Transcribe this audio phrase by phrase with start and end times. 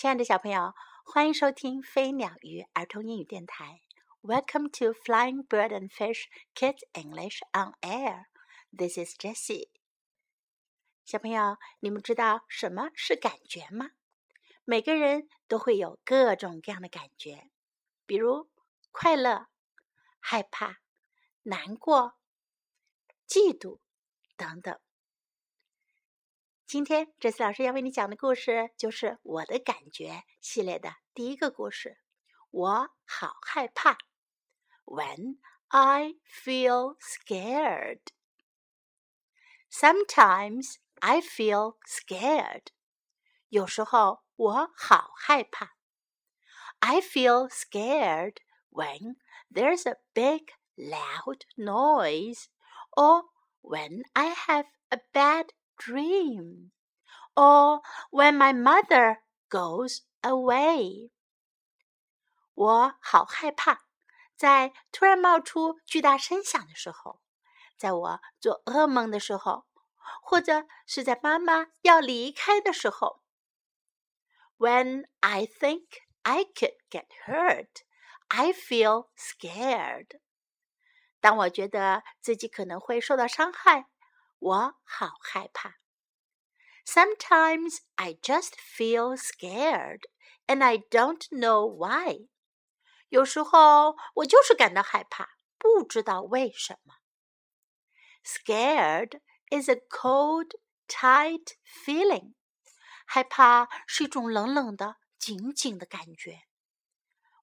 [0.00, 0.74] 亲爱的小朋友，
[1.04, 3.82] 欢迎收听飞鸟鱼儿童英语电台。
[4.22, 8.24] Welcome to Flying Bird and Fish Kids English on Air.
[8.74, 9.68] This is Jessie.
[11.04, 13.90] 小朋友，你们知道什么是感觉吗？
[14.64, 17.50] 每个人都会有各种各样的感觉，
[18.06, 18.48] 比如
[18.90, 19.48] 快乐、
[20.18, 20.78] 害怕、
[21.42, 22.14] 难过、
[23.28, 23.80] 嫉妒
[24.38, 24.80] 等等。
[26.69, 30.09] 今天，这次老师要为你讲的故事就是《我的感觉》
[30.41, 31.99] 系列的第一个故事。
[32.49, 33.97] 我好害怕。
[34.85, 38.01] When I feel scared.
[39.71, 42.67] Sometimes I feel scared.
[43.49, 45.75] 有时候我好害怕。
[46.79, 48.37] I feel scared
[48.69, 49.17] when
[49.51, 52.45] there's a big loud noise
[52.91, 53.29] or
[53.61, 55.49] when I have a bad
[55.79, 56.71] dream,
[57.35, 57.81] or
[58.11, 59.17] when my mother
[59.49, 61.11] goes away.
[62.53, 63.81] 我好害怕，
[64.37, 67.21] 在突然冒出巨大声响的时候，
[67.77, 69.65] 在我做噩梦的时候，
[70.21, 73.21] 或者是在妈妈要离开的时候。
[74.57, 75.85] When I think
[76.21, 77.83] I could get hurt,
[78.29, 80.21] I feel scared.
[81.19, 83.87] 当我觉得自己可能会受到伤害，
[84.39, 85.75] 我好害怕。
[86.89, 90.01] Sometimes I just feel scared
[90.47, 92.27] and I don't know why.
[93.09, 96.95] 有时候我就是感到害怕，不知道为什么。
[98.23, 100.51] Scared is a cold,
[100.87, 102.33] tight feeling.
[103.05, 106.41] 害怕是一种冷冷的、紧紧的感觉。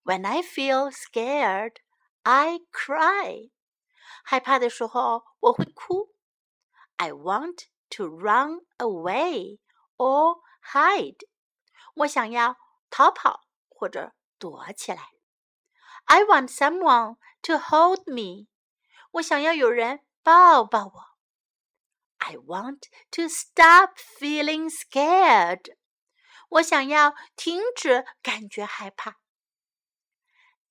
[0.04, 1.76] When I feel scared,
[2.22, 3.50] I cry.
[4.24, 6.14] 害怕的时候我会哭。
[6.96, 9.58] I want to run away
[9.96, 10.40] or
[10.72, 11.26] hide.
[11.94, 12.56] 我想要
[12.90, 15.08] 逃跑或者躲起来。
[16.04, 18.48] I want someone to hold me.
[19.12, 21.12] 我想要有人抱抱我。
[22.18, 25.76] I want to stop feeling scared.
[26.48, 29.16] 我想要停止感觉害怕。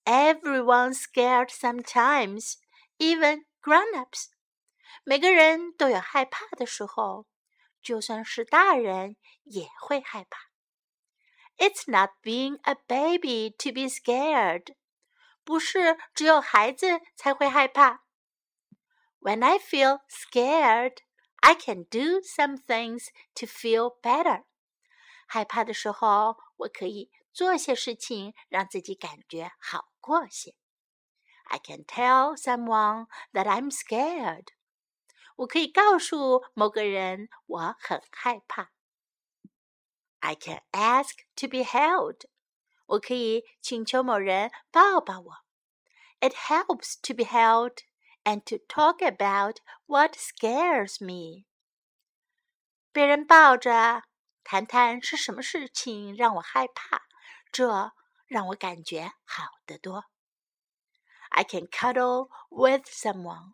[0.06, 2.56] Everyone's scared sometimes,
[2.97, 4.30] even grown-ups.
[5.09, 7.27] 每个人都有害怕的时候，
[7.81, 10.50] 就算是大人也会害怕。
[11.56, 14.75] It's not being a baby to be scared，
[15.44, 18.03] 不是只有孩子才会害怕。
[19.21, 20.97] When I feel scared,
[21.37, 23.06] I can do some things
[23.37, 24.43] to feel better。
[25.28, 30.56] 害怕的时候，我可以做些事情让自己感觉好过些。
[31.44, 34.47] I can tell someone that I'm scared。
[35.38, 38.72] 我可以告诉某个人我很害怕。
[40.19, 42.25] I can ask to be held。
[42.86, 45.34] 我可以请求某人抱抱我。
[46.19, 47.78] It helps to be held
[48.24, 51.46] and to talk about what scares me。
[52.92, 54.03] 被人抱着，
[54.44, 57.02] 谈谈是什么事情让我害怕，
[57.52, 57.94] 这
[58.28, 60.06] 让我感觉好得多。
[61.30, 63.53] I can cuddle with someone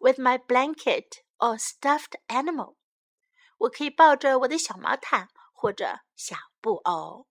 [0.00, 2.76] with my blanket or stuffed animal。
[3.58, 7.26] 我可以抱着我的小毛毯或者小布偶，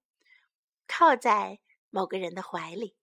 [0.87, 1.59] 靠在
[1.89, 2.97] 某个人的怀里。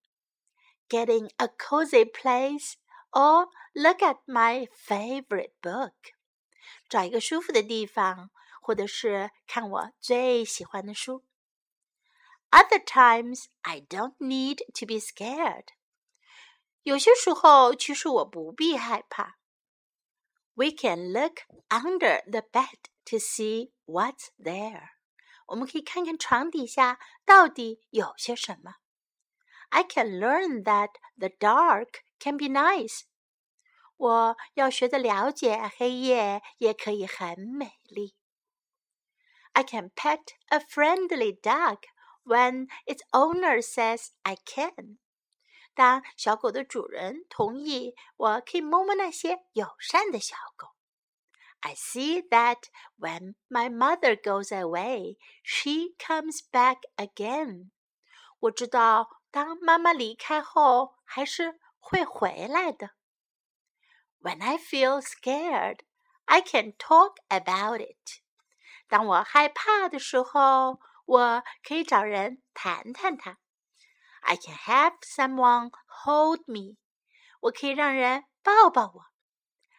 [0.88, 2.74] Getting a cozy place
[3.10, 5.94] or look at my favorite book。
[6.88, 11.24] 找一个舒服的地方，或者是看我最喜欢的书。
[12.50, 15.68] Other times I don't need to be scared。
[16.88, 19.38] 有些时候，其实我不必害怕。
[20.54, 24.90] We can look under the bed to see what's there.
[25.46, 28.76] 我们可以看看床底下到底有些什么。
[29.70, 33.02] I can learn that the dark can be nice.
[33.96, 38.14] 我要学着了解黑夜也可以很美丽。
[39.52, 41.78] I can pet a friendly dog
[42.24, 44.98] when its owner says I can.
[45.79, 50.75] 当小狗的主人同意，我可以摸摸那些友善的小狗。
[51.61, 52.63] I see that
[52.97, 57.69] when my mother goes away, she comes back again.
[58.41, 62.89] 我知道，当妈妈离开后，还是会回来的。
[64.19, 65.79] When I feel scared,
[66.25, 68.19] I can talk about it.
[68.89, 73.37] 当我害怕的时候，我可以找人谈谈它。
[74.22, 75.70] I can have someone
[76.04, 76.76] hold me.
[77.40, 79.06] 我可以让人抱抱我。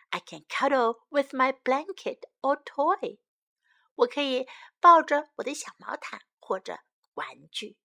[0.09, 3.19] I can cuddle with my blanket or toy.
[3.95, 4.47] 我可以
[4.79, 6.79] 抱着我的小毛毯或者
[7.15, 7.77] 玩具，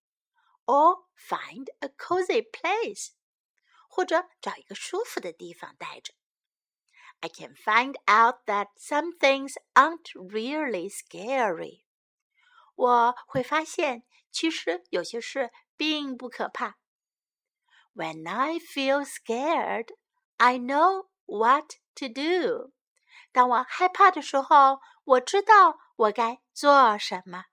[0.67, 3.13] or find a cozy place，
[3.89, 6.15] 或者找一个舒服的地方待着。
[7.21, 11.85] I can find out that some things aren't really scary。
[12.75, 16.77] 我会发现，其实有些事 并不可怕。
[17.95, 19.89] When I feel scared,
[20.37, 22.73] I know what to do。
[23.33, 27.45] 当我害怕的时候，我知道我该做什么。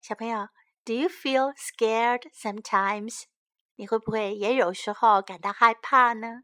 [0.00, 0.48] 小朋友，
[0.84, 3.24] Do you feel scared sometimes？
[3.76, 6.42] 你会不会也有时候感到害怕呢？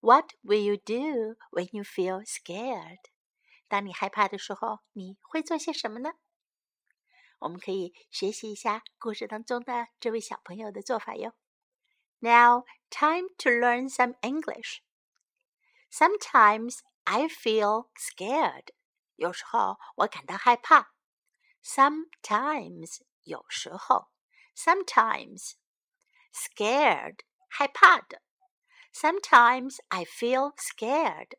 [0.00, 3.00] What will you do when you feel scared？
[3.68, 6.12] 当你害怕的时候，你会做些什么呢？
[7.44, 11.34] 我们可以学习一下故事当中的这位小朋友的做法哟。
[12.18, 14.82] Now, time to learn some English.
[15.90, 18.68] Sometimes I feel scared.
[19.16, 20.92] 有时候我感到害怕。
[21.62, 24.10] Sometimes 有时候，
[24.56, 25.54] sometimes
[26.32, 28.22] scared 害怕的。
[28.92, 31.38] Sometimes I feel scared.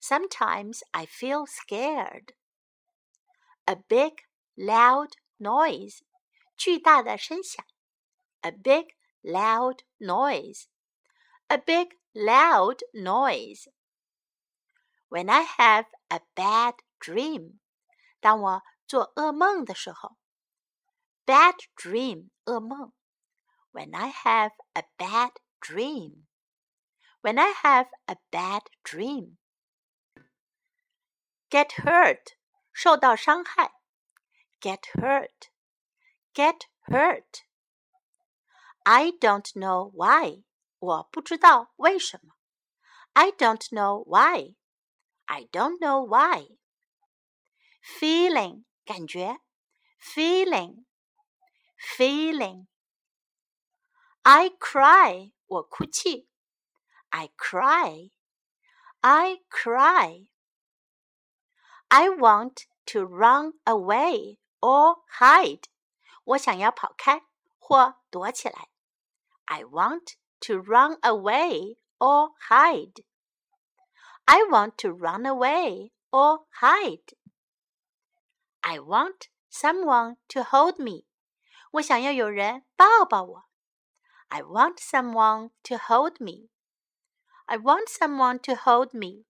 [0.00, 2.34] Sometimes I feel scared.
[3.64, 4.14] A big
[4.54, 6.00] loud noise
[6.56, 7.64] 巨大的声响。
[8.40, 10.66] A big loud noise.
[11.48, 13.68] A big loud noise.
[15.08, 17.58] When I have a bad dream，
[18.20, 20.16] 当我做噩梦的时候，
[21.24, 22.92] bad dream 噩梦。
[23.72, 26.26] When I have a bad dream.
[27.20, 29.36] When I have a bad dream.
[31.50, 32.36] Get hurt
[32.72, 33.72] 受到伤害。
[34.60, 35.50] Get hurt.
[36.34, 37.44] Get hurt.
[38.84, 40.44] I don't know why.
[40.78, 42.34] 我不知道为什么。
[43.14, 44.54] I don't know why.
[45.24, 46.56] I don't know why.
[47.82, 49.38] Feeling 感觉，
[50.00, 50.84] feeling
[51.96, 52.66] feeling.
[54.22, 56.28] I cry 我哭泣，
[57.10, 58.10] I cry
[59.00, 60.28] I cry.
[61.88, 65.64] I want to run away or hide.
[66.24, 67.22] 我想要跑开
[67.58, 68.68] 或躲起来。
[69.46, 73.04] I want to run away or hide.
[74.24, 77.14] I want to run away or hide.
[78.60, 81.06] I want someone to hold me.
[81.72, 83.44] 我想要有人抱抱我。
[84.28, 86.48] I want someone to hold me.
[87.46, 89.26] I want someone to hold me.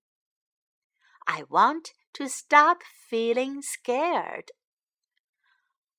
[1.27, 4.53] I want to stop feeling scared.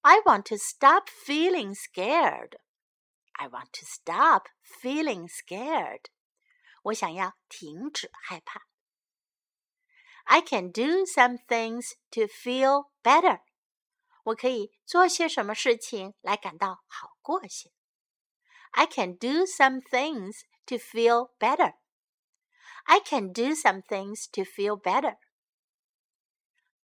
[0.02, 2.56] I want to stop feeling scared.
[3.34, 6.06] I want to stop feeling scared.
[6.84, 8.68] 我想要停止害怕。
[10.24, 13.42] I can do some things to feel better.
[14.24, 17.72] 我可以做些什么事情来感到好过些。
[18.72, 21.76] I can do some things to feel better.
[22.86, 25.18] I can do some things to feel better.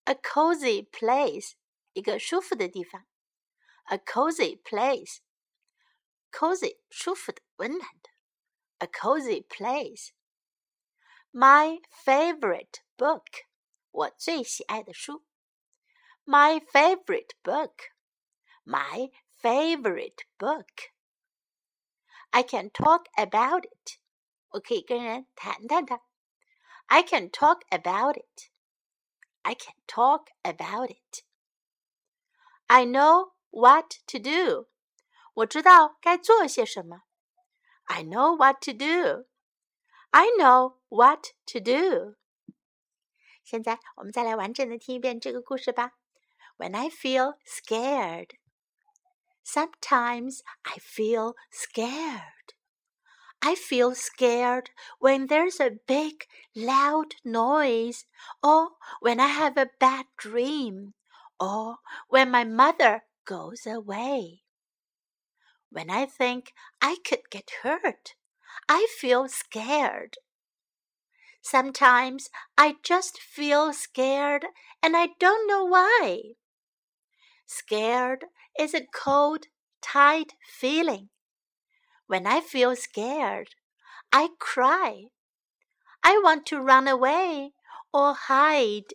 [0.05, 1.53] A cozy place，
[1.93, 3.05] 一个舒服的地方。
[3.87, 5.19] A cozy place.
[6.31, 8.09] Cozy，舒服的，温暖的。
[8.79, 10.11] A cozy place.
[11.31, 13.45] My favorite book，
[13.91, 15.25] 我最喜爱的书。
[16.25, 17.91] My favorite book.
[18.63, 20.91] My favorite book.
[22.31, 23.99] I can talk about it.
[24.49, 26.01] 我可以跟人谈谈它。
[26.85, 28.49] I can talk about it.
[29.41, 31.23] I can talk about it.
[32.67, 34.67] I know what to do.
[35.33, 37.03] 我知道该做些什么。
[37.85, 39.25] I know what to do.
[40.11, 42.15] I know what to do.
[43.43, 45.93] 现在我们再来完整的听一遍这个故事吧。
[46.57, 48.37] When I feel scared,
[49.43, 52.53] sometimes I feel scared.
[53.41, 54.67] I feel scared
[54.99, 58.05] when there's a big, loud noise,
[58.41, 60.93] or when I have a bad dream,
[61.37, 64.40] or when my mother goes away.
[65.70, 68.14] When I think I could get hurt,
[68.68, 70.16] I feel scared.
[71.42, 74.46] Sometimes I just feel scared
[74.82, 76.22] and I don't know why.
[77.46, 78.24] Scared
[78.58, 79.44] is a cold,
[79.82, 81.10] tight feeling.
[82.06, 83.50] When I feel scared,
[84.10, 85.04] I cry.
[86.02, 87.52] I want to run away
[87.92, 88.94] or hide.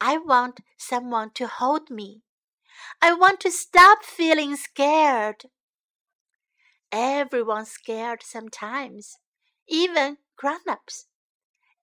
[0.00, 2.22] I want someone to hold me.
[3.02, 5.44] I want to stop feeling scared.
[6.90, 9.18] Everyone's scared sometimes,
[9.68, 11.06] even grown ups.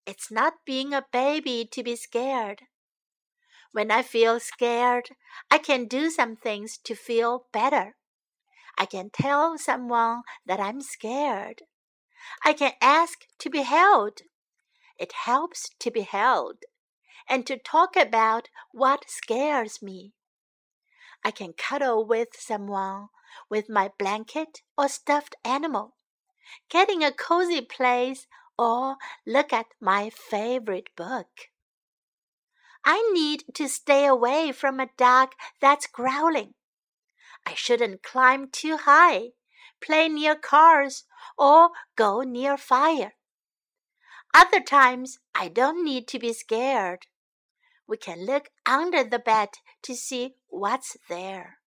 [0.06, 2.64] It's not being a baby to be scared.
[3.72, 5.10] When I feel scared,
[5.50, 7.96] I can do some things to feel better.
[8.78, 11.64] I can tell someone that I'm scared.
[12.44, 14.20] I can ask to be held.
[14.98, 16.58] It helps to be held
[17.30, 20.14] and to talk about what scares me.
[21.24, 23.10] I can cuddle with someone
[23.50, 25.96] with my blanket or stuffed animal,
[26.70, 28.28] getting a cozy place
[28.58, 31.50] or look at my favorite book.
[32.86, 35.30] I need to stay away from a dog
[35.62, 36.54] that's growling.
[37.46, 39.30] I shouldn't climb too high,
[39.82, 41.06] play near cars,
[41.38, 43.14] or go near fire.
[44.34, 47.08] Other times, I don't need to be scared.
[47.88, 49.50] We can look under the bed
[49.84, 51.58] to see what's there.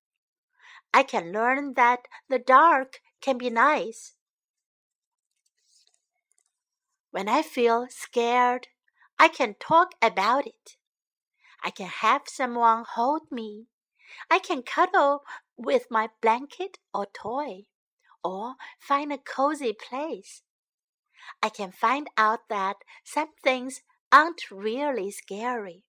[0.95, 4.15] I can learn that the dark can be nice.
[7.11, 8.69] When I feel scared,
[9.19, 10.77] I can talk about it.
[11.65, 13.67] I can have someone hold me.
[14.31, 15.23] I can cuddle
[15.57, 17.65] with my blanket or toy,
[18.23, 20.43] or find a cozy place.
[21.43, 25.83] I can find out that some things aren't really scary.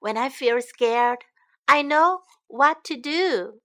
[0.00, 1.24] When I feel scared,
[1.68, 3.60] I know what to do.